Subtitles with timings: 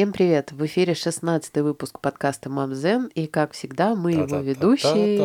[0.00, 0.50] Всем привет!
[0.52, 5.18] В эфире 16 выпуск подкаста Мамзен, и как всегда мы его ведущие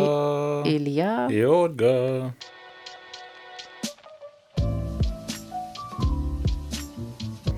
[0.66, 2.36] Илья и Ольга.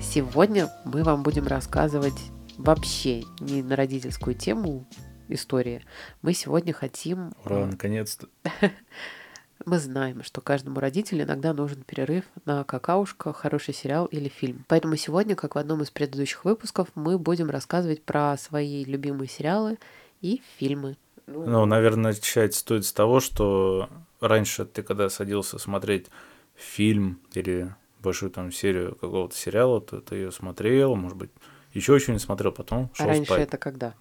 [0.00, 2.20] Сегодня мы вам будем рассказывать
[2.56, 4.86] вообще не на родительскую тему
[5.26, 5.84] истории.
[6.22, 7.32] Мы сегодня хотим...
[7.44, 8.28] Ура, наконец-то!
[9.68, 14.64] Мы знаем, что каждому родителю иногда нужен перерыв на какаушка, хороший сериал или фильм.
[14.66, 19.78] Поэтому сегодня, как в одном из предыдущих выпусков, мы будем рассказывать про свои любимые сериалы
[20.22, 20.96] и фильмы.
[21.26, 26.06] Ну, ну наверное, начать стоит с того, что раньше ты, когда садился смотреть
[26.54, 31.30] фильм или большую там серию какого-то сериала, то ты ее смотрел, может быть,
[31.74, 33.40] еще что-нибудь смотрел, потом шел а раньше спать.
[33.40, 33.92] это когда?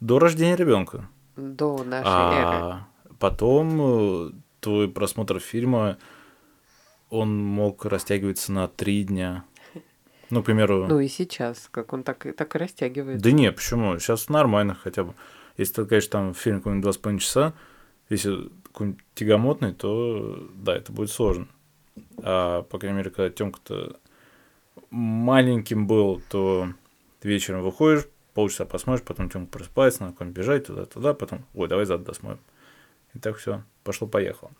[0.00, 1.08] До рождения ребенка.
[1.34, 3.16] До нашей а эры.
[3.18, 4.30] Потом э,
[4.64, 5.98] твой просмотр фильма,
[7.10, 9.44] он мог растягиваться на три дня.
[10.30, 10.86] Ну, к примеру...
[10.88, 13.22] Ну и сейчас, как он так, так и растягивается.
[13.22, 13.98] Да не, почему?
[13.98, 15.14] Сейчас нормально хотя бы.
[15.58, 17.52] Если ты, конечно, там фильм какой-нибудь два с половиной часа,
[18.08, 21.46] если какой-нибудь тягомотный, то да, это будет сложно.
[22.22, 23.96] А, по крайней мере, когда Тёмка-то
[24.90, 26.68] маленьким был, то
[27.20, 31.84] ты вечером выходишь, полчаса посмотришь, потом Тёмка просыпается, надо куда-нибудь бежать туда-туда, потом, ой, давай
[31.84, 32.40] зад досмотрим.
[33.14, 34.52] И так все, пошло-поехало.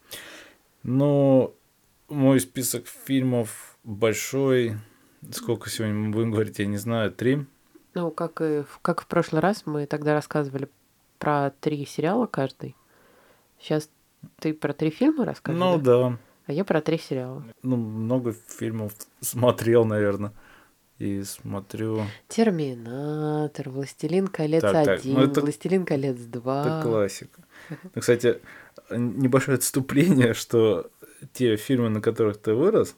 [0.82, 1.52] Но
[2.08, 4.76] мой список фильмов большой.
[5.30, 7.46] Сколько сегодня мы будем говорить, я не знаю, три.
[7.94, 10.68] Ну, как и как в прошлый раз мы тогда рассказывали
[11.18, 12.76] про три сериала каждый.
[13.58, 13.88] Сейчас
[14.38, 15.76] ты про три фильма рассказывал?
[15.76, 16.18] Ну да.
[16.46, 17.44] А я про три сериала.
[17.62, 20.32] Ну, много фильмов смотрел, наверное
[20.98, 22.02] и смотрю...
[22.28, 25.04] Терминатор, Властелин колец так, так.
[25.04, 25.40] Ну, это...
[25.40, 26.80] Властелин колец два.
[26.80, 27.42] Это классика.
[27.70, 28.40] Ну, кстати,
[28.90, 30.90] небольшое отступление, что
[31.32, 32.94] те фильмы, на которых ты вырос,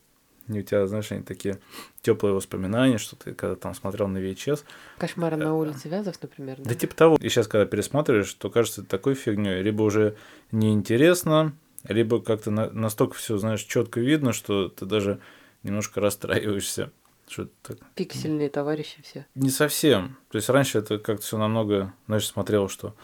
[0.49, 1.59] у тебя, знаешь, они такие
[2.03, 4.63] теплые воспоминания, что ты когда там смотрел на VHS.
[4.99, 6.59] Кошмар на улице Вязов, например.
[6.59, 6.71] Да?
[6.71, 7.17] да типа того.
[7.21, 9.63] И сейчас, когда пересматриваешь, то кажется такой фигней.
[9.63, 10.17] Либо уже
[10.53, 11.53] неинтересно,
[11.85, 15.19] либо как-то на, настолько все, знаешь, четко видно, что ты даже
[15.65, 16.93] немножко расстраиваешься.
[17.29, 17.79] Что так?
[17.95, 19.27] Пиксельные товарищи все.
[19.35, 20.17] Не совсем.
[20.31, 22.95] То есть раньше это как-то все намного, знаешь, смотрел, что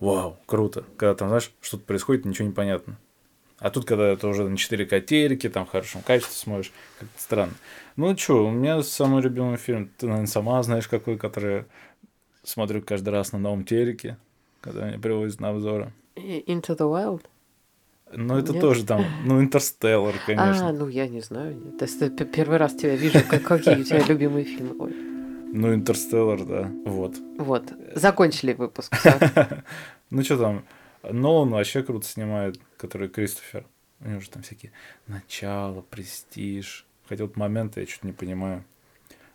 [0.00, 0.84] вау, круто.
[0.96, 2.98] Когда там, знаешь, что-то происходит, ничего не понятно.
[3.58, 7.54] А тут, когда это уже на 4К телеке, там в хорошем качестве смотришь, как-то странно.
[7.96, 11.64] Ну что, у меня самый любимый фильм, ты, наверное, сама знаешь какой, который
[12.44, 14.16] смотрю каждый раз на новом телеке,
[14.60, 15.92] когда меня привозят на обзоры.
[16.16, 17.22] Into the Wild?
[18.12, 18.60] Ну, это Нет?
[18.60, 20.68] тоже там, ну, Интерстеллар, конечно.
[20.68, 21.56] А, ну, я не знаю.
[21.78, 22.00] То есть,
[22.32, 24.74] первый раз тебя вижу, как, какие у тебя любимые фильмы.
[24.78, 24.94] Ой.
[25.52, 27.16] Ну, Интерстеллар, да, вот.
[27.38, 28.94] Вот, закончили выпуск.
[30.10, 30.64] Ну, что там,
[31.02, 33.66] Нолан вообще круто снимает, который Кристофер.
[34.00, 34.72] У него же там всякие
[35.06, 36.86] начало, престиж.
[37.08, 38.64] Хотя вот моменты я что-то не понимаю.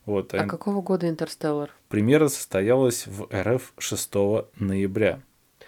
[0.06, 1.70] Вот, а, а какого года Интерстеллар?
[1.90, 4.14] Премьера состоялась в РФ 6
[4.60, 5.22] ноября.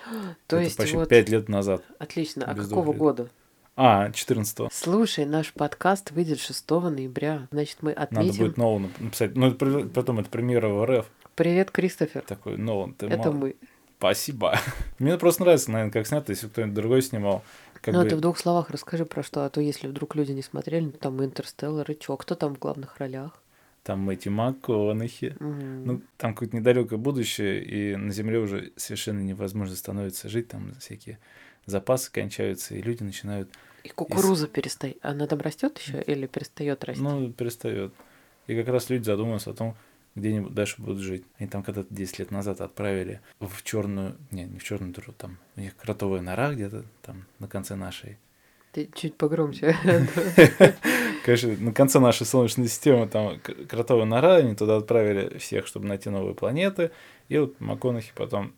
[0.48, 1.10] То Это есть почти вот...
[1.10, 1.84] пять лет назад.
[2.00, 2.46] Отлично.
[2.46, 2.98] А какого лет.
[2.98, 3.30] года?
[3.78, 7.48] А, 14 Слушай, наш подкаст выйдет 6 ноября.
[7.52, 8.28] Значит, мы отметим...
[8.28, 9.36] Надо будет Нолану написать.
[9.36, 11.06] Ну, это, потом это премьера в РФ.
[11.36, 12.22] Привет, Кристофер.
[12.22, 13.34] Такой, Нолан, ты Это мал...
[13.34, 13.56] мы.
[13.98, 14.58] Спасибо.
[15.00, 17.44] Мне просто нравится, наверное, как снято, если кто-нибудь другой снимал.
[17.82, 18.10] Как ну, бы...
[18.10, 20.98] ты в двух словах расскажи про что, а то если вдруг люди не смотрели, то
[20.98, 23.42] там Интерстеллар и чё, кто там в главных ролях?
[23.86, 25.36] Там Мэтью МакКонахи.
[25.40, 25.84] Mm-hmm.
[25.86, 31.20] Ну, там какое-то недалекое будущее, и на Земле уже совершенно невозможно становится жить, там всякие
[31.68, 33.48] запасы кончаются, и люди начинают...
[33.84, 34.52] И кукуруза из...
[34.52, 34.98] перестает.
[35.04, 37.04] Она там растет еще или перестает расти?
[37.04, 37.94] Ну, перестает.
[38.48, 39.76] И как раз люди задумываются о том,
[40.16, 41.24] где они дальше будут жить.
[41.38, 45.38] Они там когда-то 10 лет назад отправили в черную, не, не в черную дыру, там
[45.56, 48.18] у них кротовая нора где-то там на конце нашей.
[48.72, 49.76] Ты чуть погромче.
[51.26, 56.12] Конечно, на конце нашей Солнечной системы там кротовая нора, они туда отправили всех, чтобы найти
[56.12, 56.92] новые планеты.
[57.30, 58.54] И вот МакКонахи потом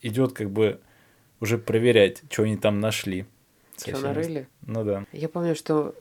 [0.00, 0.78] идет как бы
[1.40, 3.26] уже проверять, что они там нашли.
[3.76, 4.46] Что нарыли?
[4.62, 5.06] Ну да.
[5.10, 5.92] Я помню, что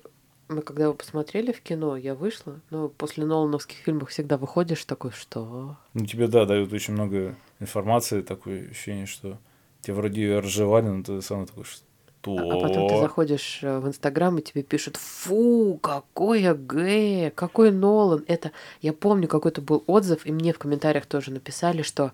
[0.50, 5.10] мы когда его посмотрели в кино, я вышла, но после Нолановских фильмов всегда выходишь такой,
[5.10, 5.78] что...
[5.96, 9.40] Ну тебе, да, дают очень много информации, такое ощущение, что
[9.82, 11.87] тебе вроде ее разжевали, но ты сам такой, что
[12.36, 12.52] что?
[12.52, 18.24] А потом ты заходишь э, в Инстаграм, и тебе пишут, фу, какой АГ, какой Нолан.
[18.28, 18.52] Это,
[18.82, 22.12] я помню, какой-то был отзыв, и мне в комментариях тоже написали, что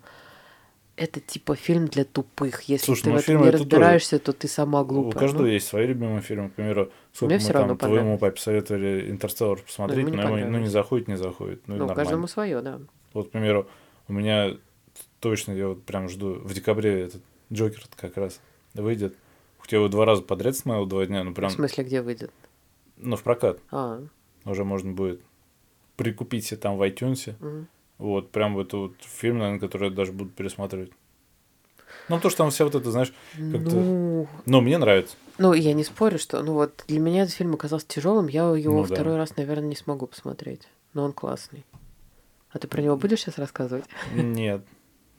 [0.96, 2.64] это типа фильм для тупых.
[2.64, 4.22] Если Слушай, ты ну, в этом не разбираешься, тоже...
[4.22, 5.16] то ты сама глупая.
[5.16, 5.48] У каждого ну?
[5.48, 6.50] есть свои любимые фильмы.
[6.50, 10.70] К примеру, сколько мне мы там твоему папе советовали Интерстеллар посмотреть, но ему ну, не
[10.70, 11.62] заходит, не заходит.
[11.68, 12.80] Ну, ну каждому свое, да.
[13.14, 13.68] Вот, к примеру,
[14.08, 14.58] у меня
[15.20, 17.22] точно, я вот прям жду, в декабре этот
[17.52, 18.40] Джокер как раз
[18.74, 19.16] выйдет.
[19.64, 21.50] Хотя его два раза подряд смотрел, два дня, ну прям...
[21.50, 22.34] В смысле, где выйдет?
[22.98, 23.60] Ну, в прокат.
[23.72, 24.04] А.
[24.44, 25.22] Уже можно будет
[25.96, 27.34] прикупить себе там в iTunes.
[27.40, 27.66] Угу.
[28.00, 30.92] Вот, прям это вот фильм, наверное, который я даже буду пересматривать.
[32.10, 33.76] Ну, то, что там вся вот это, знаешь, как-то...
[33.76, 34.28] Ну...
[34.46, 35.16] ну, мне нравится.
[35.38, 36.44] Ну, я не спорю, что...
[36.44, 39.20] Ну, вот для меня этот фильм оказался тяжелым, я его ну, второй да.
[39.20, 40.68] раз, наверное, не смогу посмотреть.
[40.94, 41.66] Но он классный.
[42.52, 43.86] А ты про него будешь сейчас рассказывать?
[44.14, 44.66] Нет.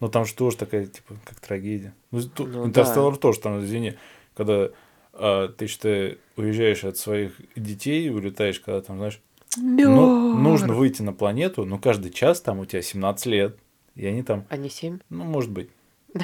[0.00, 1.94] Ну, там же тоже такая, типа, как трагедия.
[2.10, 3.18] Ну, ну Интерстеллар да.
[3.18, 3.96] тоже там, извини,
[4.34, 4.70] когда
[5.12, 9.20] а, ты, считай, уезжаешь от своих детей, улетаешь, когда там, знаешь,
[9.56, 13.56] ну, нужно выйти на планету, но каждый час там у тебя 17 лет,
[13.94, 14.44] и они там...
[14.48, 14.98] А не 7?
[15.10, 15.70] Ну, может быть.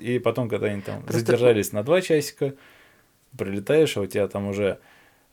[0.00, 1.20] И потом, когда они там Просто...
[1.20, 2.54] задержались на два часика,
[3.36, 4.80] прилетаешь, а у тебя там уже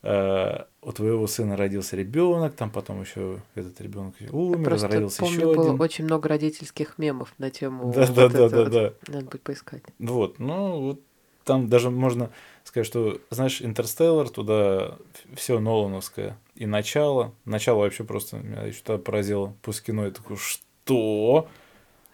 [0.02, 5.36] э, у твоего сына родился ребенок, там потом еще этот ребенок умер, Просто родился помню,
[5.36, 5.80] еще было один.
[5.80, 7.92] очень много родительских мемов на тему.
[7.92, 8.92] Да, вот да, да, да, да.
[9.08, 9.82] Надо будет поискать.
[9.98, 11.00] Вот, ну вот
[11.48, 12.30] там даже можно
[12.62, 14.98] сказать, что, знаешь, Интерстеллар, туда
[15.34, 16.36] все Нолановское.
[16.54, 17.32] И начало.
[17.46, 19.54] Начало вообще просто меня еще тогда поразило.
[19.62, 21.48] После кино я такой, что?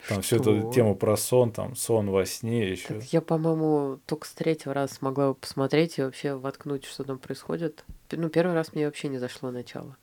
[0.08, 2.94] Там всю эту тему про сон, там сон во сне еще.
[2.94, 7.18] Так я, по-моему, только с третьего раза смогла его посмотреть и вообще воткнуть, что там
[7.18, 7.84] происходит.
[8.12, 9.96] Ну, первый раз мне вообще не зашло начало.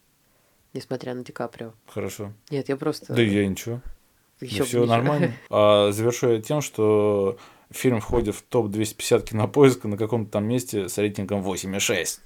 [0.73, 1.73] Несмотря на Ди Каприо.
[1.87, 2.33] Хорошо.
[2.49, 3.13] Нет, я просто...
[3.13, 3.81] Да я ничего.
[4.41, 5.33] Еще все нормально.
[5.49, 7.37] А завершу я тем, что
[7.71, 12.19] фильм входит в топ-250 кинопоиска на каком-то там месте с рейтингом 8,6.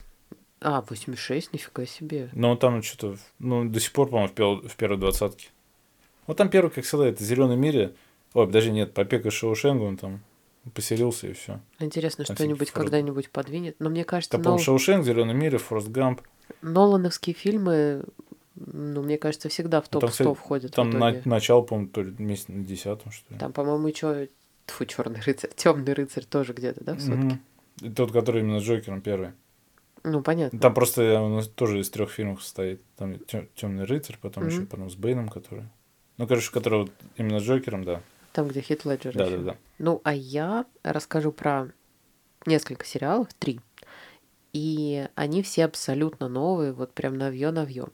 [0.62, 2.30] А, 8,6, нифига себе.
[2.34, 5.50] Ну, там что-то, ну, до сих пор, по-моему, в, в первой двадцатке.
[6.28, 7.94] Вот там первый, как всегда, это «Зеленый мире».
[8.34, 10.22] Ой, даже нет, «Побег из Шоушенга», он там
[10.74, 11.60] поселился и все.
[11.80, 12.86] Интересно, что-нибудь Форд...
[12.86, 13.76] когда-нибудь подвинет.
[13.80, 14.60] Но мне кажется, там, Нол...
[14.60, 16.22] Шоушенг, «Зеленый мире», «Форст Гамп».
[16.62, 18.04] Нолановские фильмы,
[18.56, 20.74] ну, мне кажется, всегда в топ-100 там, входят.
[20.74, 23.40] Там на, начало, по-моему, то ли месяц на десятом, что ли.
[23.40, 24.30] Там, по-моему, еще
[24.68, 25.52] Фу, черный рыцарь.
[25.56, 27.40] Темный рыцарь тоже где-то, да, в сотке?
[27.82, 27.94] Mm-hmm.
[27.94, 29.32] Тот, который именно с Джокером первый.
[30.04, 30.60] Ну, понятно.
[30.60, 32.82] Там просто он тоже из трех фильмов состоит.
[32.96, 33.16] Там
[33.56, 34.52] Темный рыцарь, потом mm-hmm.
[34.52, 35.66] еще потом с Бэйном, который.
[36.18, 38.02] Ну, короче, который вот именно с Джокером, да.
[38.34, 39.16] Там, где Хит Леджер.
[39.16, 39.56] Да, да, да.
[39.80, 41.70] Ну, а я расскажу про
[42.46, 43.60] несколько сериалов, три.
[44.54, 47.88] И они все абсолютно новые, вот прям навье-навье.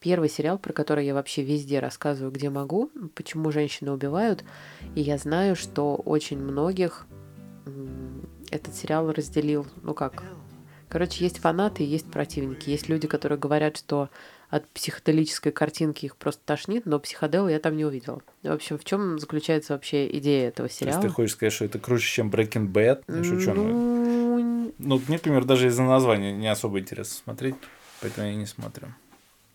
[0.00, 4.44] Первый сериал, про который я вообще везде рассказываю, где могу, почему женщины убивают.
[4.94, 7.06] И я знаю, что очень многих
[8.50, 10.24] этот сериал разделил, ну как,
[10.90, 12.68] Короче, есть фанаты и есть противники.
[12.68, 14.10] Есть люди, которые говорят, что
[14.48, 18.22] от психоделической картинки их просто тошнит, но психодел я там не увидела.
[18.42, 21.00] В общем, в чем заключается вообще идея этого сериала?
[21.00, 23.04] То есть ты хочешь сказать, что это круче, чем Breaking Bad?
[23.06, 23.54] Я шучу.
[23.54, 24.74] Ну...
[24.78, 27.54] ну, мне, например, даже из-за названия не особо интересно смотреть,
[28.00, 28.88] поэтому я не смотрю.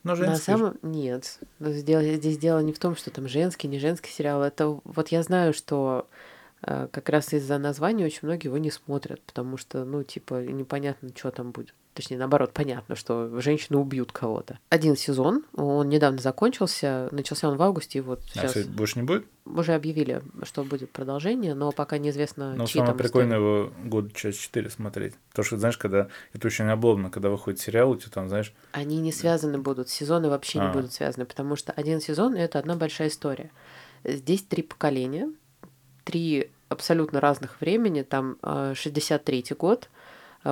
[0.06, 0.52] Но женский.
[0.52, 1.40] На самом нет.
[1.60, 4.44] Здесь дело не в том, что там женский, не женский сериал.
[4.44, 6.08] Это вот я знаю, что
[6.62, 11.10] э, как раз из-за названия очень многие его не смотрят, потому что, ну, типа, непонятно,
[11.16, 11.74] что там будет.
[11.96, 14.60] Точнее, наоборот, понятно, что женщины убьют кого-то.
[14.68, 18.66] Один сезон, он недавно закончился, начался он в августе, и вот а сейчас...
[18.66, 19.26] больше не будет?
[19.46, 24.36] Уже объявили, что будет продолжение, но пока неизвестно, Но самое там прикольное его год через
[24.36, 25.14] четыре смотреть.
[25.30, 26.10] Потому что, знаешь, когда...
[26.34, 28.54] Это очень обломно, когда выходит сериал, у тебя там, знаешь...
[28.74, 30.68] Они не связаны будут, сезоны вообще а.
[30.68, 33.52] не будут связаны, потому что один сезон— это одна большая история.
[34.04, 35.32] Здесь три поколения,
[36.04, 39.90] три абсолютно разных времени, там 63-й а, год,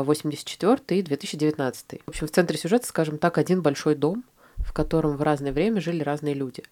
[0.02, 2.02] 84 и 2019.
[2.06, 4.24] В общем, в центре сюжета, скажем так, один большой дом,
[4.58, 6.64] в котором в разное время жили разные люди.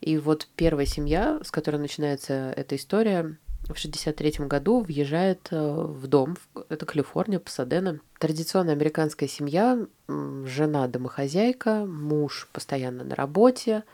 [0.00, 3.36] И вот первая семья, с которой начинается эта история,
[3.68, 6.36] в 63 году въезжает э, в дом,
[6.68, 8.00] это Калифорния, Пасадена.
[8.18, 13.84] Традиционная американская семья, жена домохозяйка, муж постоянно на работе,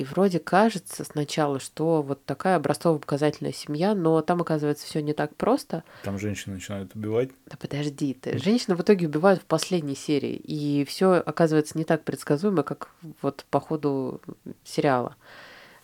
[0.00, 5.36] и вроде кажется сначала, что вот такая образцово-показательная семья, но там оказывается все не так
[5.36, 5.84] просто.
[6.04, 7.28] Там женщины начинают убивать.
[7.44, 8.38] Да подожди ты.
[8.38, 10.36] Женщины в итоге убивают в последней серии.
[10.36, 12.88] И все оказывается не так предсказуемо, как
[13.20, 14.22] вот по ходу
[14.64, 15.16] сериала.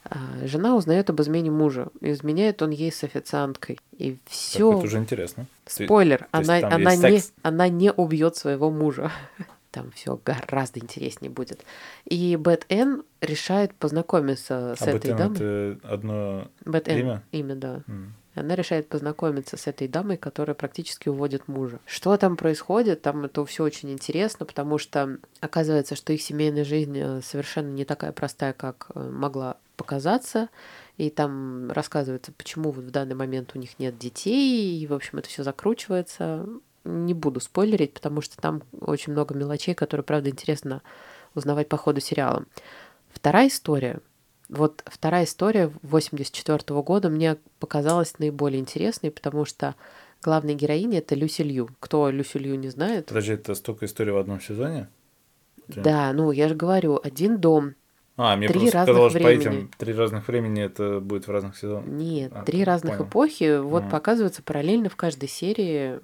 [0.04, 1.88] А, жена узнает об измене мужа.
[2.00, 3.78] Изменяет он ей с официанткой.
[3.98, 4.72] И все.
[4.72, 5.46] Это уже интересно.
[5.66, 9.12] Спойлер, то она, она, не, она не убьет своего мужа
[9.76, 11.62] там все гораздо интереснее будет.
[12.06, 15.36] И Бет Энн решает познакомиться с а этой Бэт дамой.
[15.36, 17.22] это одно Бэт имя?
[17.30, 17.82] Имя, да.
[17.86, 18.06] Mm.
[18.36, 21.78] Она решает познакомиться с этой дамой, которая практически уводит мужа.
[21.84, 23.02] Что там происходит?
[23.02, 27.84] Там это все очень интересно, потому что оказывается, что их семейная жизнь э, совершенно не
[27.84, 30.48] такая простая, как э, могла показаться.
[30.96, 35.18] И там рассказывается, почему вот в данный момент у них нет детей, и, в общем,
[35.18, 36.46] это все закручивается
[36.86, 40.82] не буду спойлерить, потому что там очень много мелочей, которые, правда, интересно
[41.34, 42.44] узнавать по ходу сериала.
[43.10, 44.00] Вторая история.
[44.48, 49.74] Вот вторая история 84 -го года мне показалась наиболее интересной, потому что
[50.22, 51.68] главная героиня— это Люси Лью.
[51.80, 53.06] Кто Люси Лью не знает?
[53.06, 54.88] Подожди, это столько историй в одном сезоне?
[55.68, 57.74] Да, ну я же говорю, один дом,
[58.16, 59.40] А, мне три просто казалось, по времени.
[59.40, 61.86] этим три разных времени это будет в разных сезонах.
[61.86, 63.08] Нет, А, три разных понял.
[63.10, 63.90] эпохи вот Ага.
[63.90, 65.98] показываются параллельно в каждой серии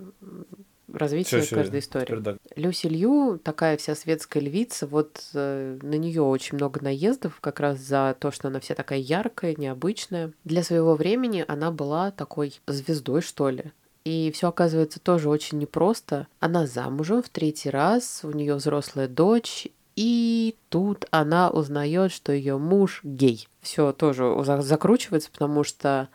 [0.94, 2.04] развитие всё, каждой истории.
[2.06, 2.36] теперь да.
[2.56, 7.78] Люси Лью, такая вся светская львица, вот э, на нее очень много наездов, как раз
[7.78, 10.32] за то, что она вся такая яркая, необычная.
[10.44, 13.72] Для своего времени она была такой звездой, что ли.
[14.04, 16.26] И все оказывается тоже очень непросто.
[16.40, 22.58] Она замужем в третий раз, у нее взрослая дочь, и тут она узнает, что ее
[22.58, 23.46] муж гей.
[23.60, 26.08] Все тоже за- закручивается, потому что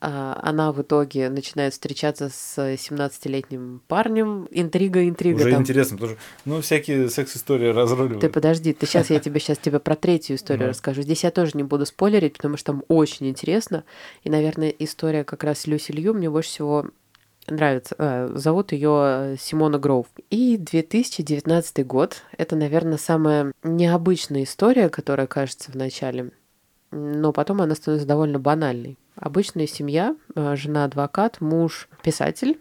[0.00, 4.48] она в итоге начинает встречаться с 17-летним парнем.
[4.50, 5.36] Интрига, интрига.
[5.36, 5.62] Уже там.
[5.62, 8.20] интересно, потому что, ну, всякие секс-истории разруливают.
[8.20, 11.02] Ты подожди, ты сейчас я тебе сейчас тебе про третью историю расскажу.
[11.02, 13.84] Здесь я тоже не буду спойлерить, потому что там очень интересно.
[14.22, 16.86] И, наверное, история как раз Люси Лью мне больше всего
[17.50, 17.94] нравится.
[17.98, 20.06] А, зовут ее Симона Гроув.
[20.30, 22.22] И 2019 год.
[22.36, 26.30] Это, наверное, самая необычная история, которая кажется в начале.
[26.90, 28.96] Но потом она становится довольно банальной.
[29.18, 32.60] Обычная семья, а, жена адвокат, муж писатель,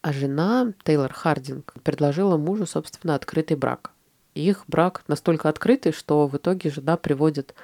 [0.00, 3.90] а жена Тейлор Хардинг предложила мужу, собственно, открытый брак.
[4.34, 7.54] Их брак настолько открытый, что в итоге жена приводит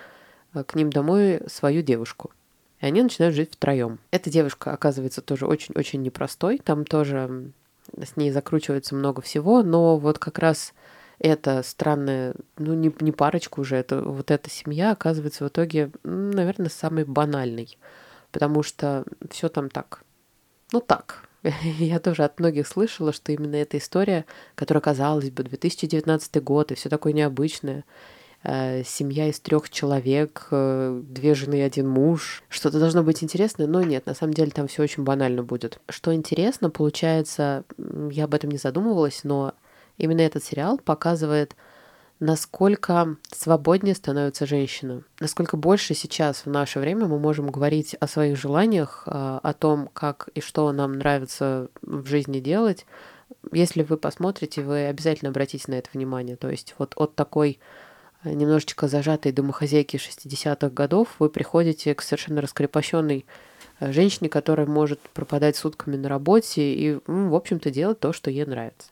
[0.53, 2.33] э, к ним домой свою девушку.
[2.81, 3.99] И они начинают жить втроем.
[4.11, 6.61] Эта девушка оказывается тоже очень-очень непростой.
[6.63, 7.53] Там тоже
[7.97, 10.75] с ней закручивается много всего, но вот как раз
[11.19, 16.69] эта странная, ну не, не парочка уже, это, вот эта семья оказывается в итоге, наверное,
[16.69, 17.79] самой банальной.
[18.35, 20.03] Потому что все там так.
[20.73, 21.29] Ну так.
[21.63, 24.25] Я тоже от многих слышала, что именно эта история,
[24.57, 27.85] которая, казалось бы, 2019 год и все такое необычное,
[28.43, 32.43] э, семья из трех человек, э, две жены и один муж.
[32.49, 35.79] Что-то должно быть интересное, но нет, на самом деле там все очень банально будет.
[35.89, 37.63] Что интересно, получается,
[38.11, 39.55] я об этом не задумывалась, но
[39.97, 41.55] именно этот сериал показывает,
[42.21, 48.39] насколько свободнее становится женщина, насколько больше сейчас в наше время мы можем говорить о своих
[48.39, 52.87] желаниях, а, о том, как и что нам нравится в жизни делать.
[53.53, 56.37] Если вы посмотрите, вы обязательно обратите на это внимание.
[56.37, 57.59] То есть вот от такой
[58.23, 63.27] э, немножечко зажатой домохозяйки 60-х годов вы приходите к совершенно раскрепощенной
[63.81, 68.47] э, женщине, которая может пропадать сутками на работе и, в общем-то, делать то, что ей
[68.47, 68.91] нравится.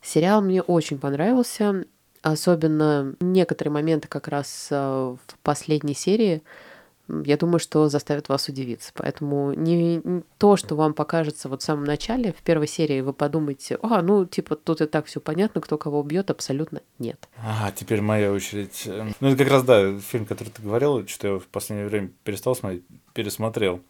[0.00, 1.84] Сериал мне очень понравился,
[2.22, 6.42] особенно некоторые моменты как раз э, в последней серии,
[7.08, 8.92] я думаю, что заставят вас удивиться.
[8.94, 13.12] Поэтому не, не то, что вам покажется вот в самом начале, в первой серии вы
[13.12, 17.28] подумаете, а, ну, типа, тут и так все понятно, кто кого убьет, абсолютно нет.
[17.36, 18.84] А, теперь моя очередь.
[18.86, 22.10] Эм, Ну, это как раз, да, фильм, который ты говорил, что я в последнее время
[22.24, 23.80] перестал смотреть, пересмотрел,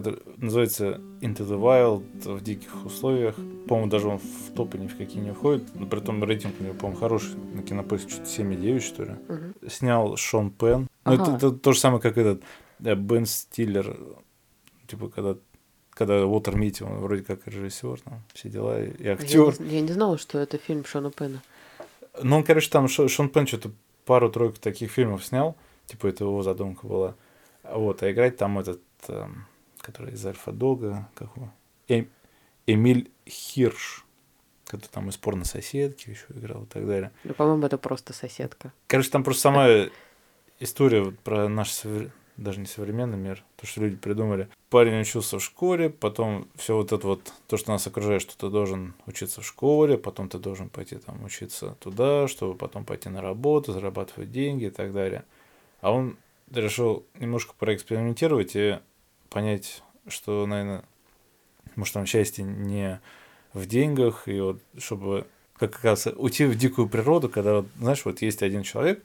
[0.00, 2.02] который называется Into the Wild
[2.36, 3.34] в диких условиях.
[3.68, 6.64] По-моему, даже он в топы ни в какие не входит, но при том рейтинг у
[6.64, 9.12] него, по-моему, хороший, на кинопоиске что-то 7,9, что ли.
[9.28, 9.54] Мгм.
[9.68, 10.88] Снял Шон Пен.
[11.04, 11.36] Ну, это, Ага.
[11.36, 12.42] это то же самое, как этот
[12.84, 13.96] э, Бен Стиллер,
[14.86, 15.36] типа, когда
[15.90, 19.60] когда Уотер Митти, он вроде как режиссер, там, все дела, и Я актер.
[19.60, 21.42] не, я не знала, что это фильм Шона Пена.
[22.22, 23.72] Ну, он, короче, там Шо- Шон Пен что-то
[24.04, 25.56] пару-тройку таких фильмов снял.
[25.86, 27.14] Типа, это его задумка была.
[27.64, 29.46] Вот, а играть там этот, эм,
[29.88, 31.50] который из Альфа Дога, как его?
[31.88, 32.10] Эм-
[32.66, 34.04] Эмиль Хирш,
[34.66, 37.10] который там из порно-соседки еще играл и так далее.
[37.24, 38.72] Ну, по-моему, это просто соседка.
[38.86, 39.66] Короче, там просто сама
[40.60, 44.48] история вот про наш совре- даже не современный мир, то, что люди придумали.
[44.68, 48.50] Парень учился в школе, потом все вот это вот, то, что нас окружает, что ты
[48.50, 53.22] должен учиться в школе, потом ты должен пойти там учиться туда, чтобы потом пойти на
[53.22, 55.24] работу, зарабатывать деньги и так далее.
[55.80, 56.18] А он
[56.50, 58.78] решил немножко проэкспериментировать и
[59.30, 60.84] понять, что, наверное,
[61.76, 63.00] может, там счастье не
[63.52, 65.26] в деньгах, и вот чтобы
[65.58, 69.02] как оказывается, уйти в дикую природу, когда, вот, знаешь, вот есть один человек,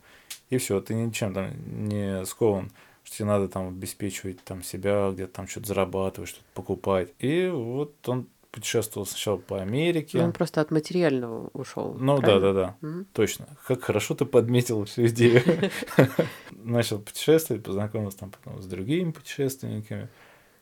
[0.50, 1.51] и все, ты ничем там
[1.88, 2.72] не скован,
[3.03, 7.10] что тебе надо там обеспечивать там себя, где-то там что-то зарабатывать, что-то покупать.
[7.20, 10.19] И вот он путешествовал сначала по Америке.
[10.19, 11.98] Ну, он просто от материального ушел.
[12.00, 12.77] Ну да, да, да,
[13.12, 13.48] точно.
[13.67, 15.41] Как хорошо ты подметил всю идею.
[16.51, 20.07] Начал путешествовать, познакомился там потом с другими путешественниками.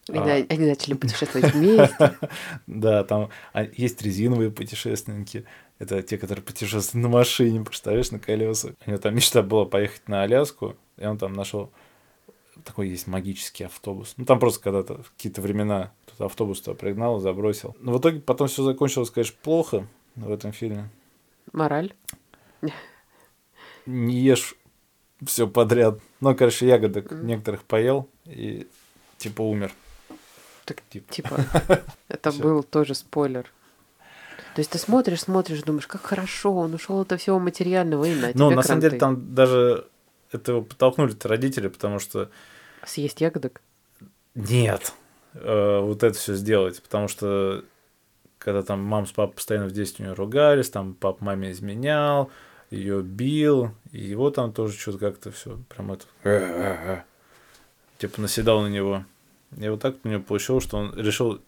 [0.08, 0.46] И А.
[0.50, 2.18] они начали путешествовать вместе.
[2.66, 5.46] Да, там а, есть резиновые путешественники.
[5.78, 8.72] Это те, которые путешествуют на машине, представляешь, на колесах.
[8.86, 11.72] У него там мечта была поехать на Аляску, и он там нашел
[12.64, 14.14] такой есть магический автобус.
[14.18, 17.76] Ну, там просто когда-то в какие-то времена кто-то автобус туда пригнал, забросил.
[17.80, 20.90] Но в итоге потом все закончилось, конечно, плохо в этом фильме.
[21.54, 21.94] Мораль.
[23.86, 24.56] Не ешь
[25.26, 26.00] все подряд.
[26.20, 27.28] Ну, короче, ягодок Мгм.
[27.28, 28.68] некоторых поел и
[29.18, 29.72] типа умер.
[30.66, 31.12] Так, Типа.
[31.14, 31.40] Типа,
[32.08, 33.52] это был тоже спойлер.
[34.56, 38.32] То есть ты смотришь, смотришь, думаешь, как хорошо, он ушел от всего материального и на
[38.34, 39.88] Ну, на самом деле, там даже
[40.32, 42.30] это его подтолкнули родители, потому что...
[42.86, 43.62] Съесть ягодок?
[44.36, 44.94] Нет.
[45.34, 47.64] Э, вот это все сделать, потому что
[48.38, 52.32] когда там мама с папой постоянно в детстве у нее ругались, там папа маме изменял,
[52.70, 56.06] ее бил, и его там тоже что-то как-то все прям это
[57.98, 59.06] типа наседал на него.
[59.58, 61.42] И вот так у него получилось, что он решил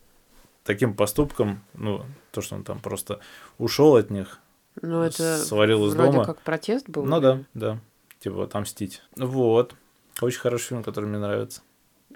[0.64, 3.20] таким поступком, ну, то, что он там просто
[3.58, 4.40] ушел от них,
[4.82, 6.26] ну, это свалил из вроде дома.
[6.26, 7.06] как протест был?
[7.06, 7.80] Ну да, да.
[8.24, 9.02] Типа отомстить.
[9.18, 9.76] Вот.
[10.22, 11.62] Очень хороший фильм, который мне нравится.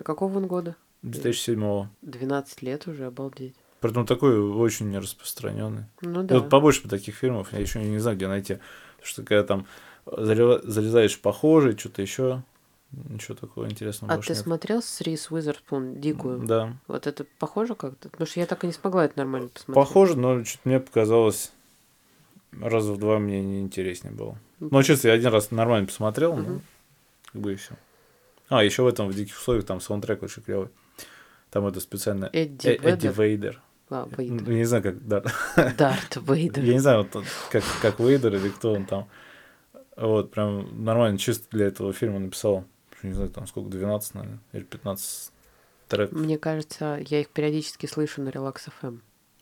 [0.02, 0.78] Какого он года?
[1.04, 1.90] 2007-го.
[2.02, 3.56] 12 лет уже, обалдеть.
[3.82, 5.84] Притом такой очень распространенный.
[6.00, 6.36] Ну да.
[6.36, 8.60] И вот побольше бы таких фильмов, я еще не знаю, где найти.
[8.96, 9.68] Потому что когда там
[10.06, 12.42] залезаешь похожий, что-то еще,
[12.92, 14.38] ничего такого интересного А ты нет.
[14.38, 16.40] смотрел с Рис Уизерспун «Дикую»?
[16.48, 16.78] Да.
[16.88, 18.08] Вот это похоже как-то?
[18.08, 19.76] Потому что я так и не смогла это нормально посмотреть.
[19.86, 21.52] Похоже, но что-то мне показалось
[22.54, 24.38] раза в два мне не интереснее было.
[24.60, 26.62] Ну, честно, я один раз нормально посмотрел, но
[27.32, 27.76] как бы и все.
[28.50, 30.70] А, еще в этом в диких условиях там саундтрек очень клевый.
[31.50, 33.08] Там это специально Эдди, Э- Эдди?
[33.08, 33.62] Вейдер.
[33.90, 34.50] А, Ну, Вейдер.
[34.52, 35.24] Я не знаю, как да.
[35.78, 36.64] Дарт Вейдер.
[36.64, 39.08] Я не знаю, вот как, как Вейдер или кто он там.
[39.96, 42.66] Вот, прям нормально, чисто для этого фильма написал.
[43.04, 45.32] Не знаю, там сколько, 12, наверное, или 15
[45.88, 46.18] треков.
[46.20, 49.00] Мне кажется, я их периодически слышу на Relax FM.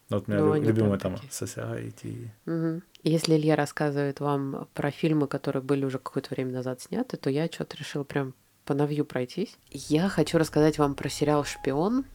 [0.10, 1.26] Вот у меня Ну, лю- они любимый прям там.
[1.30, 2.30] Society.
[2.46, 2.84] Мгм.
[3.04, 7.48] Если Илья рассказывает вам про фильмы, которые были уже какое-то время назад сняты, то я
[7.48, 8.34] что-то решила прям
[8.66, 9.58] по новью пройтись.
[9.72, 12.06] Я хочу рассказать вам про сериал «Шпион»,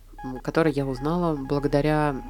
[0.43, 2.23] который я узнала благодаря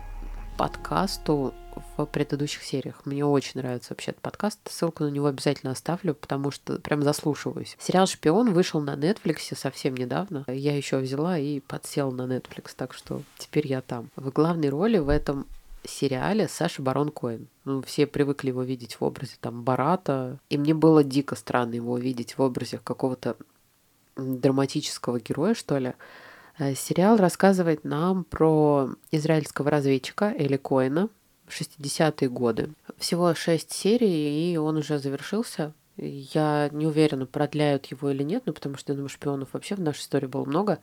[0.59, 1.55] подкасту
[1.97, 3.03] в предыдущих сериях.
[3.05, 4.59] Мне очень нравится вообще этот подкаст.
[4.69, 7.77] Ссылку на него обязательно оставлю, потому что прям заслушиваюсь.
[7.79, 10.45] Сериал «Шпион» вышел на Netflix совсем недавно.
[10.49, 14.11] Я еще взяла и подсела на Netflix, так что теперь я там.
[14.17, 15.47] В главной роли в этом
[15.85, 17.47] сериале Саша Барон Коэн.
[17.65, 20.39] Ну, все привыкли его видеть в образе там Барата.
[20.49, 23.37] И мне было дико странно его видеть в образе какого-то
[24.17, 25.95] драматического героя, что ли.
[26.59, 31.09] Э, Сериал рассказывает нам про израильского разведчика Эли Коэна
[31.52, 32.71] 60-е годы.
[32.99, 35.73] Всего шесть серий, и он уже завершился.
[35.97, 39.80] Я не уверена, продляют его или нет, ну, потому что, я думаю, шпионов вообще в
[39.80, 40.78] нашей истории было много.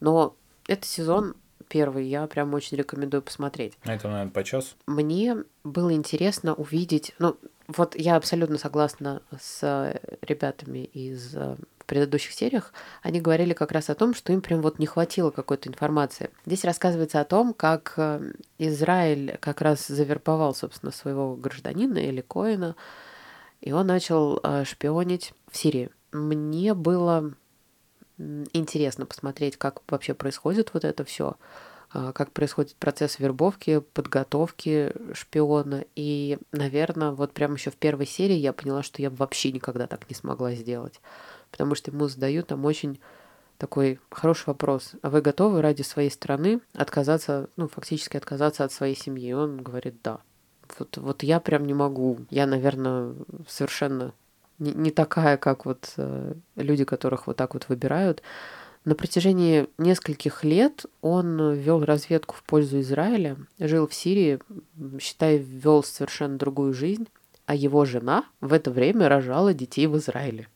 [0.00, 0.36] Но
[0.68, 1.34] этот сезон
[1.68, 3.78] первый я прям очень рекомендую посмотреть.
[3.84, 4.74] А это, наверное, по часу.
[4.86, 11.34] Мне было интересно увидеть, ну, вот я абсолютно согласна с э, ребятами из
[11.82, 12.72] э, предыдущих сериях.
[13.02, 16.30] Они говорили как раз о том, что им прям вот не хватило какой-то информации.
[16.46, 22.76] Здесь рассказывается о том, как э, Израиль как раз завербовал, собственно, своего гражданина или Коина,
[23.60, 25.90] и он начал э, шпионить в Сирии.
[26.12, 27.32] Мне было
[28.18, 31.36] интересно посмотреть, как вообще происходит вот это все,
[31.92, 35.84] как происходит процесс вербовки, подготовки шпиона.
[35.94, 40.08] И, наверное, вот прямо еще в первой серии я поняла, что я вообще никогда так
[40.08, 41.00] не смогла сделать.
[41.50, 42.98] Потому что ему задают там очень
[43.58, 44.92] такой хороший вопрос.
[45.02, 49.28] А вы готовы ради своей страны отказаться, ну, фактически отказаться от своей семьи?
[49.28, 50.20] И он говорит, да.
[50.78, 52.20] Вот, вот я прям не могу.
[52.30, 53.14] Я, наверное,
[53.46, 54.14] совершенно
[54.58, 58.22] не, не такая, как вот э, люди, которых вот так вот выбирают.
[58.84, 64.40] На протяжении нескольких лет он вел разведку в пользу Израиля, жил в Сирии,
[65.00, 67.06] считай, вел совершенно другую жизнь,
[67.46, 70.48] а его жена в это время рожала детей в Израиле.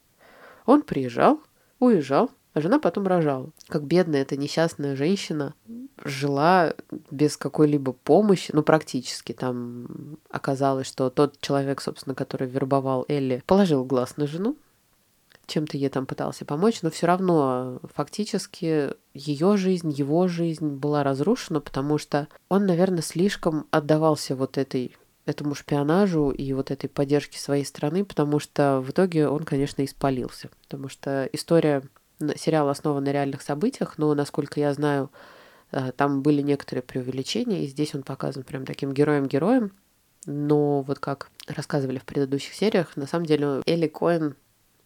[0.65, 1.41] Он приезжал,
[1.79, 3.51] уезжал, а жена потом рожала.
[3.69, 5.55] Как бедная эта несчастная женщина
[6.03, 6.75] жила
[7.11, 9.33] без какой-либо помощи, ну, практически.
[9.33, 14.57] Там оказалось, что тот человек, собственно, который вербовал Элли, положил глаз на жену,
[15.47, 21.61] чем-то ей там пытался помочь, но все равно фактически ее жизнь, его жизнь была разрушена,
[21.61, 27.65] потому что он, наверное, слишком отдавался вот этой этому шпионажу и вот этой поддержке своей
[27.65, 30.51] страны, потому что в итоге он, конечно, испалился.
[30.63, 31.83] Потому что история
[32.37, 35.11] сериала основан на реальных событиях, но, насколько я знаю,
[35.73, 39.73] э, там были некоторые преувеличения, и здесь он показан прям таким героем-героем.
[40.27, 44.37] Но вот как рассказывали в предыдущих сериях, на самом деле Элли Коэн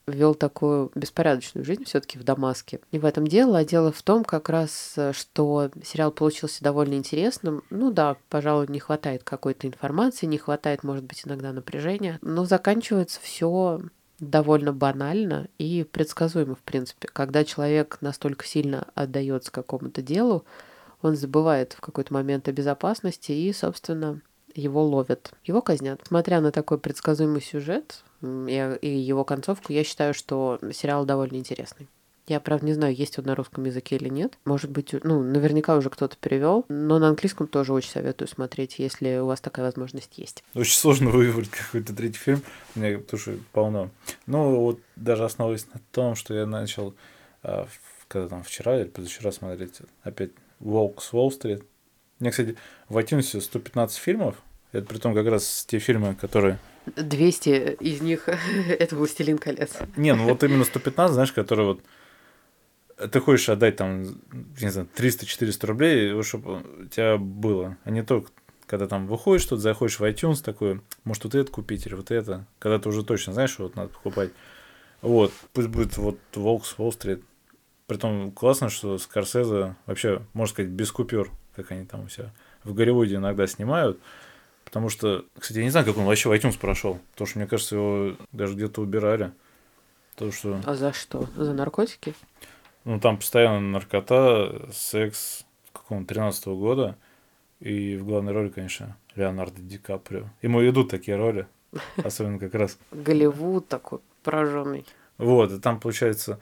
[0.06, 2.80] вел такую беспорядочную жизнь все-таки в Дамаске.
[2.92, 7.62] Не в этом дело, а дело в том как раз, что сериал получился довольно интересным.
[7.70, 13.20] Ну да, пожалуй, не хватает какой-то информации, не хватает, может быть, иногда напряжения, но заканчивается
[13.22, 13.80] все
[14.18, 17.08] довольно банально и предсказуемо, в принципе.
[17.08, 20.44] Когда человек настолько сильно отдается какому-то делу,
[21.02, 24.20] он забывает в какой-то момент о безопасности и, собственно,
[24.54, 25.32] его ловят.
[25.44, 26.02] Его казнят.
[26.06, 31.88] Смотря на такой предсказуемый сюжет и, его концовку, я считаю, что сериал довольно интересный.
[32.30, 34.38] Я, правда, не знаю, есть он на русском языке или нет.
[34.44, 39.18] Может быть, ну, наверняка уже кто-то перевел, но на английском тоже очень советую смотреть, если
[39.18, 40.44] у вас такая возможность есть.
[40.54, 42.42] Очень сложно выбрать какой-то третий фильм,
[42.76, 43.90] у меня тоже полно.
[44.26, 46.94] Ну, вот даже основываясь на том, что я начал,
[47.42, 47.66] а,
[48.06, 50.30] когда там вчера или позавчера смотреть, опять
[50.60, 51.64] «Волк с Уолл-стрит».
[52.20, 52.56] Меня, кстати,
[52.88, 54.36] в iTunes 115 фильмов,
[54.70, 56.60] это при том как раз те фильмы, которые
[56.96, 58.28] 200 из них
[58.68, 59.72] это «Властелин колец».
[59.96, 64.02] Не, ну вот именно 115, знаешь, которые вот ты хочешь отдать там,
[64.60, 68.30] не знаю, 300-400 рублей, чтобы у тебя было, а не только
[68.70, 72.46] когда там выходишь тут, заходишь в iTunes такой, может, вот это купить или вот это,
[72.60, 74.30] когда ты уже точно знаешь, что вот надо покупать.
[75.02, 77.24] Вот, пусть будет вот Волк с Уолл-стрит.
[77.88, 82.72] Притом классно, что Скорсезе вообще, можно сказать, без купюр, как они там у себя в
[82.72, 83.98] Голливуде иногда снимают.
[84.70, 87.00] Потому что, кстати, я не знаю, как он вообще в iTunes прошел.
[87.10, 89.32] Потому что, мне кажется, его даже где-то убирали.
[90.14, 90.60] То, что...
[90.64, 91.28] А за что?
[91.36, 92.14] За наркотики?
[92.84, 96.96] Ну, там постоянно наркота, секс какого-то 13 -го года.
[97.58, 100.30] И в главной роли, конечно, Леонардо Ди Каприо.
[100.40, 101.48] Ему идут такие роли.
[101.96, 102.78] Особенно как раз...
[102.92, 104.86] Голливуд такой пораженный.
[105.18, 106.38] Вот, и там получается...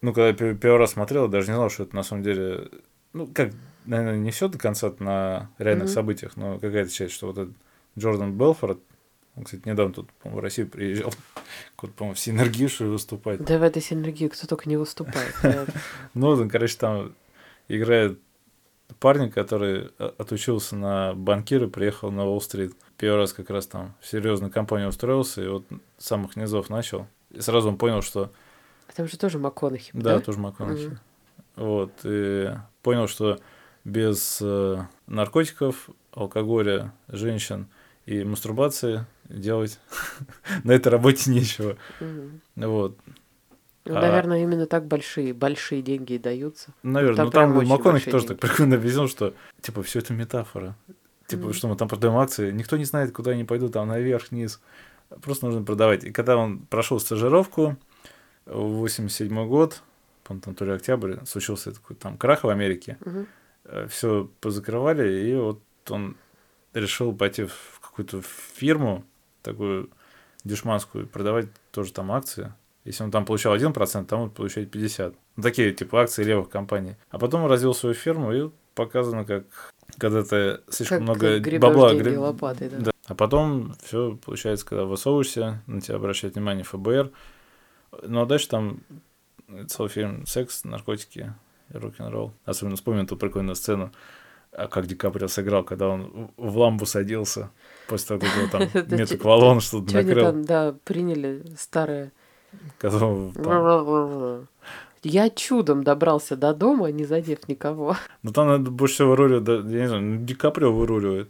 [0.00, 2.70] Ну, когда я первый раз смотрел, даже не знал, что это на самом деле...
[3.12, 3.52] Ну, как,
[3.84, 5.92] наверное, не все до конца на реальных mm-hmm.
[5.92, 7.54] событиях, но какая-то часть, что вот этот
[7.98, 8.78] Джордан Белфорд,
[9.36, 11.12] он, кстати, недавно тут, в Россию приезжал,
[11.76, 13.42] куда, по-моему, в синергию что выступать.
[13.44, 15.34] Да в этой синергии кто только не выступает.
[16.14, 17.14] Ну, короче, там
[17.68, 18.18] играет
[19.00, 22.74] парень, который отучился на банкира, приехал на Уолл-стрит.
[22.98, 25.64] Первый раз как раз там в серьезную компанию устроился, и вот
[25.98, 27.06] с самых низов начал.
[27.30, 28.30] И сразу он понял, что...
[28.88, 30.16] А там же тоже МакКонахи, да?
[30.16, 30.98] Да, тоже МакКонахи.
[31.56, 32.50] Вот, и
[32.82, 33.40] понял, что
[33.84, 37.66] без э, наркотиков, алкоголя, женщин
[38.06, 39.78] и мастурбации делать
[40.64, 41.76] на этой работе нечего.
[42.56, 42.96] Вот.
[43.84, 44.00] Ну, а...
[44.00, 46.72] наверное, именно так большие, большие деньги и даются.
[46.82, 50.76] Наверное, там ну там МакКонахи тоже так прикольно объяснил, что типа все это метафора.
[51.26, 51.52] Типа, mm-hmm.
[51.52, 54.60] что мы там продаем акции, никто не знает, куда они пойдут, там наверх, вниз.
[55.22, 56.04] Просто нужно продавать.
[56.04, 57.76] И когда он прошел стажировку,
[58.46, 59.82] 87 год,
[60.24, 62.98] по-моему, то ли октябрь, случился такой там крах в Америке.
[63.00, 63.26] Mm-hmm.
[63.64, 66.16] Э, все позакрывали, и вот он
[66.74, 68.22] решил пойти в какую-то
[68.54, 69.04] фирму,
[69.42, 69.90] такую
[70.44, 72.52] дешманскую, продавать тоже там акции.
[72.84, 75.14] Если он там получал 1%, там он получает 50%.
[75.36, 76.96] Ну, такие типа акции левых компаний.
[77.10, 79.44] А потом он развил свою фирму и показано, как
[79.98, 82.18] когда ты слишком как, много бабла греб...
[82.18, 82.78] лопатой, да.
[82.78, 82.90] да.
[83.06, 87.10] А потом все получается, когда высовываешься, на тебя обращает внимание ФБР.
[88.02, 88.80] Ну а дальше там
[89.68, 91.34] целый фильм секс, наркотики,
[91.72, 92.32] рок-н-ролл.
[92.44, 93.90] Особенно вспомнил ту прикольную сцену,
[94.52, 97.50] а как Ди Каприо сыграл, когда он в ламбу садился
[97.88, 98.62] после того, как его там
[98.98, 100.24] метаквалон что-то накрыл.
[100.24, 102.12] там, да, приняли старое.
[105.02, 107.96] Я чудом добрался до дома, не задев никого.
[108.22, 111.28] Ну там надо больше всего выруливать, я не знаю, Ди Каприо выруливает.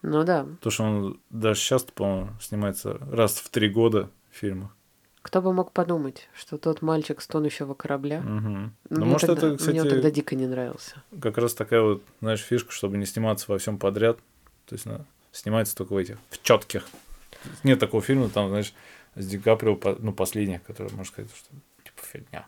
[0.00, 0.46] Ну да.
[0.60, 4.70] То, что он даже сейчас, по-моему, снимается раз в три года в фильмах.
[5.24, 8.18] Кто бы мог подумать, что тот мальчик с тонущего корабля.
[8.18, 8.28] Угу.
[8.28, 11.02] Ну, мне может, тогда, это, кстати, мне тогда дико не нравился.
[11.18, 14.18] Как раз такая вот, знаешь, фишка, чтобы не сниматься во всем подряд.
[14.66, 16.86] То есть, ну, снимается только в этих, в четких.
[17.62, 18.74] Нет такого фильма, там, знаешь,
[19.14, 21.48] с Ди Каприо, ну, последних, который, можно сказать, что
[21.84, 22.46] типа фигня.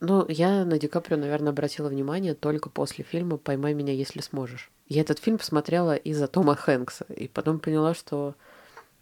[0.00, 4.70] Ну, я на Ди Каприо, наверное, обратила внимание только после фильма «Поймай меня, если сможешь».
[4.88, 8.34] Я этот фильм посмотрела из-за Тома Хэнкса, и потом поняла, что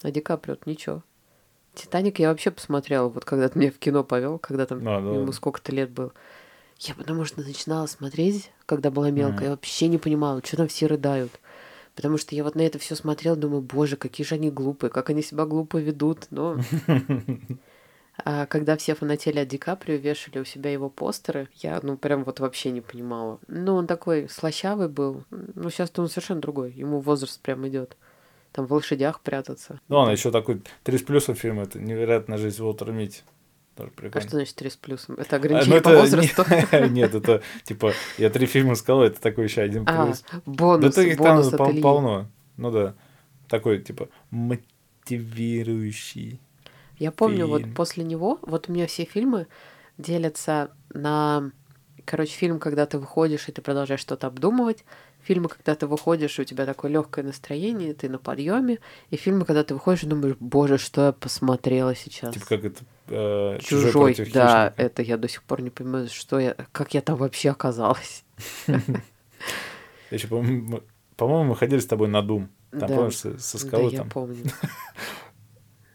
[0.03, 1.05] на Ди Каприо ничего.
[1.75, 5.15] Титаник я вообще посмотрела, вот когда ты меня в кино повел, когда там а, да.
[5.15, 6.13] ему сколько-то лет было.
[6.79, 9.45] Я потому что начинала смотреть, когда была мелкая, mm.
[9.45, 11.33] я вообще не понимала, что там все рыдают.
[11.95, 15.11] Потому что я вот на это все смотрела, думаю, боже, какие же они глупые, как
[15.11, 16.27] они себя глупо ведут.
[16.31, 16.59] Но
[18.25, 22.25] а когда все фанатели от Ди Каприо вешали у себя его постеры, я, ну, прям
[22.25, 23.39] вот вообще не понимала.
[23.47, 25.23] Ну, он такой слащавый был.
[25.31, 26.73] Ну, сейчас-то он совершенно другой.
[26.73, 27.97] Ему возраст прям идет
[28.55, 29.79] там в лошадях прятаться.
[29.89, 33.23] Ну, ладно, еще такой три с плюсом фильм, это невероятная жизнь Уолтера Митти.
[33.75, 34.25] Тоже прикольно.
[34.25, 35.17] А что значит три с плюсом?
[35.17, 36.45] Это ограничение а, ну, это, по возрасту?
[36.91, 40.25] Нет, это типа, я три фильма сказал, это такой еще один а, плюс.
[40.31, 42.31] А, бонус, да, их бонус там полно.
[42.57, 42.95] Ну да.
[43.49, 46.39] Такой, типа, мотивирующий.
[46.99, 49.49] Я помню, вот после него, вот у меня все фильмы
[49.99, 51.51] делятся на...
[52.05, 54.85] Короче, фильм, когда ты выходишь, и ты продолжаешь что-то обдумывать
[55.25, 58.79] фильмы, когда ты выходишь, у тебя такое легкое настроение, ты на подъеме,
[59.11, 62.35] и фильмы, когда ты выходишь и думаешь, боже, что я посмотрела сейчас.
[62.35, 64.83] Типа как это э, чужой, чужой против да, хищника.
[64.83, 68.25] это я до сих пор не понимаю, что я, как я там вообще оказалась.
[70.11, 72.51] Еще, по-моему, мы ходили с тобой на Дум.
[72.71, 74.45] Там, помнишь, со скалы да, я помню.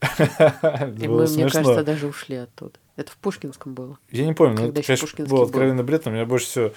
[0.98, 2.74] И мы, мне кажется, даже ушли оттуда.
[2.96, 3.98] Это в Пушкинском было.
[4.12, 6.74] Я не помню, но это, конечно, был откровенно бред, но меня больше всего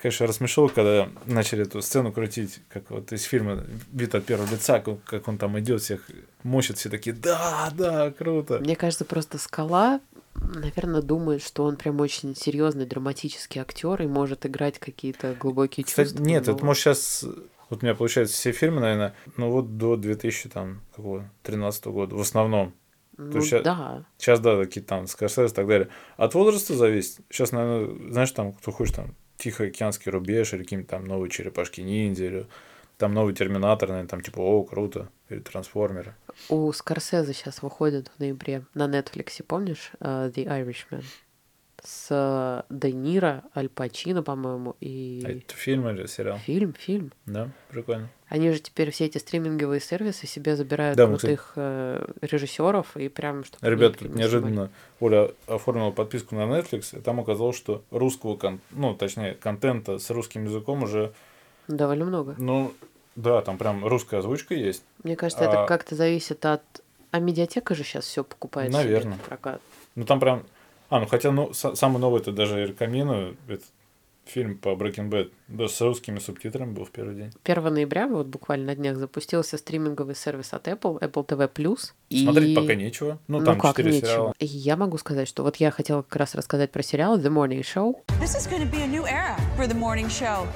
[0.00, 4.80] конечно, рассмешило, когда начали эту сцену крутить, как вот из фильма «Вид от первого лица»,
[4.80, 6.08] как он там идет, всех
[6.42, 8.58] мочит, все такие «да, да, круто».
[8.58, 10.00] Мне кажется, просто «Скала»
[10.34, 16.08] наверное, думает, что он прям очень серьезный драматический актер и может играть какие-то глубокие Кстати,
[16.08, 16.24] чувства.
[16.24, 16.54] Нет, но...
[16.54, 17.24] это может сейчас
[17.70, 22.74] вот у меня получается все фильмы, наверное, ну вот до 2013 года в основном.
[23.16, 24.04] Ну, То сейчас, да.
[24.18, 25.88] Сейчас, да, какие-то там Скорсезе и так далее.
[26.16, 27.20] От возраста зависит.
[27.30, 32.46] Сейчас, наверное, знаешь, там, кто хочет, там, Тихоокеанский рубеж или какие-то там новые черепашки-ниндзя или
[32.98, 36.14] там новый Терминатор, наверное, там типа, о, круто, или Трансформеры.
[36.48, 41.04] У Скорсезе сейчас выходит в ноябре на Нетфликсе, помнишь, uh, The Irishman?
[41.84, 45.22] С э, Де Ниро, Аль Пачино, по-моему, и...
[45.26, 46.38] А это фильм или сериал?
[46.38, 47.12] Фильм, фильм.
[47.26, 48.08] Да, прикольно.
[48.28, 51.52] Они же теперь все эти стриминговые сервисы себе забирают да, крутых.
[51.56, 57.20] Э, режиссеров и прям чтобы Ребят, тут неожиданно Оля оформила подписку на Netflix, и там
[57.20, 58.60] оказалось, что русского, кон...
[58.70, 61.12] ну, точнее, контента с русским языком уже...
[61.68, 62.34] Довольно много.
[62.38, 62.72] Ну,
[63.14, 64.82] да, там прям русская озвучка есть.
[65.02, 65.52] Мне кажется, а...
[65.52, 66.62] это как-то зависит от...
[67.10, 69.12] А медиатека же сейчас все покупает Наверное.
[69.12, 69.60] себе прокат.
[69.94, 70.44] Ну, там прям
[70.88, 73.36] а, ну хотя ну, самый новый это даже рекомендую.
[73.48, 73.64] Это
[74.26, 75.30] фильм по Breaking Bad.
[75.48, 77.32] Да, с русскими субтитрами был в первый день.
[77.44, 81.78] 1 ноября, вот буквально на днях, запустился стриминговый сервис от Apple, Apple TV+.
[82.10, 82.54] Смотреть и...
[82.54, 83.18] пока нечего.
[83.28, 84.06] Ну, ну там как 4 нечего.
[84.06, 84.34] сериала.
[84.38, 87.96] Я могу сказать, что вот я хотела как раз рассказать про сериал The Morning Show.
[88.20, 90.46] This is be a new era for The Morning Show.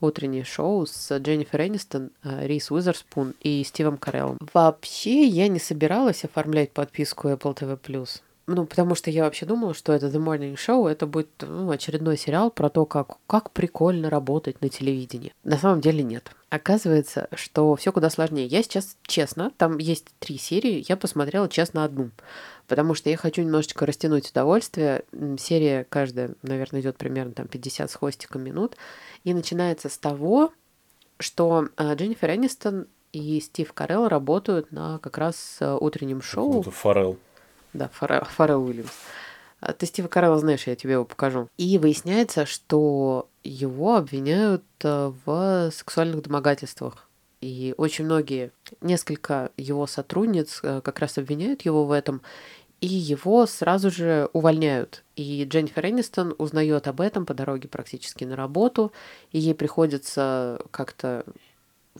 [0.00, 4.38] Утреннее шоу с Дженнифер Энистон, э, Рис Уизерспун и Стивом Кареллом.
[4.52, 8.08] Вообще я не собиралась оформлять подписку Apple TV+.
[8.50, 12.16] Ну, потому что я вообще думала, что это The Morning Show, это будет ну, очередной
[12.16, 15.34] сериал про то, как, как прикольно работать на телевидении.
[15.44, 16.32] На самом деле нет.
[16.48, 18.46] Оказывается, что все куда сложнее.
[18.46, 22.10] Я сейчас, честно, там есть три серии, я посмотрела честно одну
[22.66, 25.02] потому что я хочу немножечко растянуть удовольствие.
[25.38, 28.76] Серия каждая, наверное, идет примерно там 50 с хвостиком минут.
[29.24, 30.52] И начинается с того,
[31.18, 36.60] что э, Дженнифер Энистон и Стив Карелл работают на как раз э, утреннем шоу.
[36.60, 37.18] Это Форел.
[37.72, 38.90] Да, Форел, Форел Уильямс.
[39.60, 41.48] А ты Стива Карелла знаешь, я тебе его покажу.
[41.56, 47.08] И выясняется, что его обвиняют э, в сексуальных домогательствах.
[47.40, 52.22] И очень многие, несколько его сотрудниц как раз обвиняют его в этом
[52.80, 55.04] и его сразу же увольняют.
[55.16, 58.92] И Дженнифер Энистон узнает об этом по дороге практически на работу,
[59.32, 61.24] и ей приходится как-то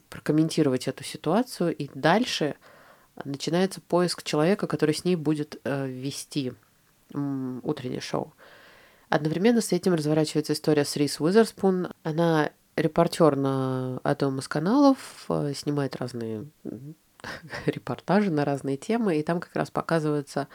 [0.08, 2.54] прокомментировать эту ситуацию, и дальше
[3.24, 6.52] начинается поиск человека, который с ней будет э, вести
[7.12, 8.34] утреннее шоу.
[9.08, 11.88] Одновременно с этим разворачивается история с Рис Уизерспун.
[12.02, 16.46] Она репортер на одном из каналов, э, снимает разные
[17.66, 20.48] репортажи на разные темы, и там как раз показывается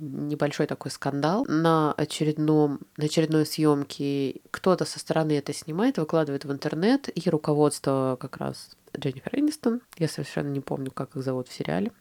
[0.00, 6.52] небольшой такой скандал на очередном на очередной съемке кто-то со стороны это снимает выкладывает в
[6.52, 11.52] интернет и руководство как раз Дженнифер Энистон я совершенно не помню как их зовут в
[11.52, 11.92] сериале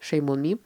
[0.00, 0.60] Shame on Me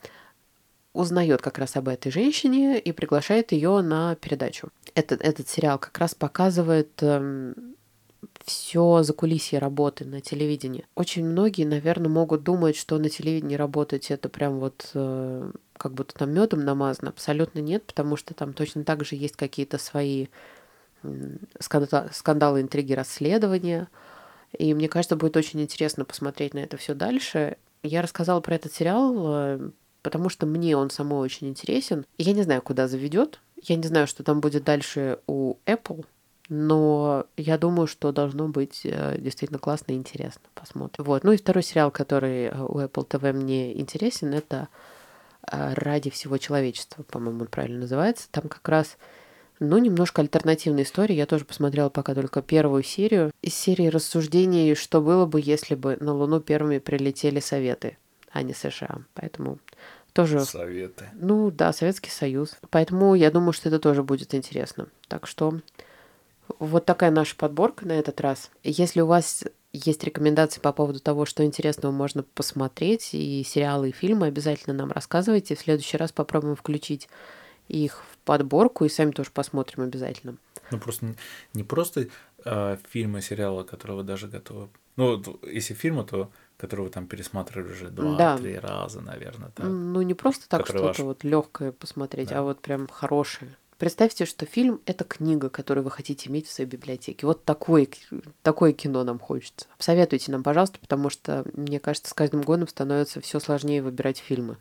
[0.92, 4.70] узнает как раз об этой женщине и приглашает ее на передачу.
[4.94, 7.76] Этот, этот сериал как раз показывает эм,
[8.44, 10.86] все за кулисье работы на телевидении.
[10.94, 16.14] Очень многие, наверное, могут думать, что на телевидении работать это прям вот э, как будто
[16.14, 17.08] там медом намазано.
[17.08, 20.26] Абсолютно нет, потому что там точно так же есть какие-то свои
[21.58, 23.88] скандалы, интриги, расследования.
[24.58, 27.56] И мне кажется, будет очень интересно посмотреть на это все дальше.
[27.82, 29.70] Я рассказала про этот сериал, э,
[30.02, 32.04] потому что мне он самой очень интересен.
[32.18, 33.40] Я не знаю, куда заведет.
[33.62, 36.04] Я не знаю, что там будет дальше у Apple,
[36.50, 40.42] но я думаю, что должно быть э, действительно классно и интересно.
[40.54, 41.04] Посмотрим.
[41.06, 41.24] Вот.
[41.24, 44.68] Ну и второй сериал, который э, у Apple TV мне интересен, это
[45.46, 48.28] «Ради всего человечества», по-моему, он правильно называется.
[48.30, 48.96] Там как раз
[49.60, 51.14] ну, немножко альтернативная история.
[51.14, 53.30] Я тоже посмотрела пока только первую серию.
[53.42, 57.98] Из серии рассуждений, что было бы, если бы на Луну первыми прилетели Советы,
[58.32, 59.02] а не США.
[59.12, 59.58] Поэтому
[60.14, 60.40] тоже...
[60.40, 61.10] Советы.
[61.12, 62.56] Ну, да, Советский Союз.
[62.70, 64.88] Поэтому я думаю, что это тоже будет интересно.
[65.08, 65.60] Так что
[66.58, 68.50] вот такая наша подборка на этот раз.
[68.64, 73.92] Если у вас есть рекомендации по поводу того, что интересного можно посмотреть, и сериалы, и
[73.92, 75.54] фильмы, обязательно нам рассказывайте.
[75.54, 77.08] В следующий раз попробуем включить
[77.68, 80.36] их в подборку, и сами тоже посмотрим обязательно.
[80.70, 81.14] Ну, просто
[81.54, 82.08] не просто
[82.44, 84.68] э, фильмы, сериалы, которые вы даже готовы...
[84.96, 88.60] Ну, если фильмы, то которые вы там пересматривали уже два-три да.
[88.60, 89.50] раза, наверное.
[89.50, 90.98] Так, ну, не просто так что-то ваш...
[90.98, 92.40] вот легкое посмотреть, да.
[92.40, 96.68] а вот прям хорошее Представьте, что фильм— это книга, которую вы хотите иметь в своей
[96.68, 97.26] библиотеке.
[97.26, 97.88] Вот такое,
[98.42, 99.66] такое кино нам хочется.
[99.78, 104.58] Советуйте нам, пожалуйста, потому что, мне кажется, с каждым годом становится все сложнее выбирать фильмы.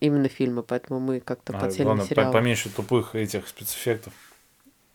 [0.00, 2.32] Именно фильмы, поэтому мы как-то а, подсели главное, на сериалы.
[2.32, 4.14] поменьше тупых этих спецэффектов.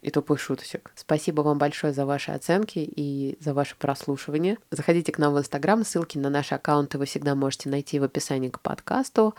[0.01, 0.91] И тупых шуточек.
[0.95, 4.57] Спасибо вам большое за ваши оценки и за ваше прослушивание.
[4.71, 8.49] Заходите к нам в Инстаграм, ссылки на наши аккаунты вы всегда можете найти в описании
[8.49, 9.35] к подкасту.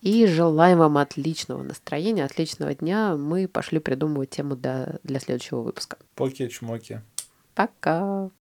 [0.00, 3.16] И желаем вам отличного настроения, отличного дня.
[3.16, 5.96] Мы пошли придумывать тему для, для следующего выпуска.
[6.14, 7.00] Поки-чмоки.
[7.54, 8.30] Пока.